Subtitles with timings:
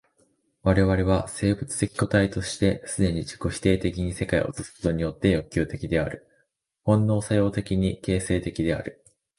[0.63, 6.27] 我々は生物的個体として既に自己否定的に世界を映すことによって欲求的である、
[6.81, 9.03] 本能作用的に形成的である。